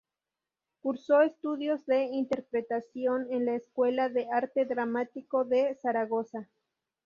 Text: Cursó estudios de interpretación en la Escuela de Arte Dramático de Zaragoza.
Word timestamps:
Cursó 0.81 1.21
estudios 1.21 1.85
de 1.85 2.05
interpretación 2.05 3.27
en 3.29 3.45
la 3.45 3.53
Escuela 3.53 4.09
de 4.09 4.25
Arte 4.31 4.65
Dramático 4.65 5.45
de 5.45 5.77
Zaragoza. 5.79 6.49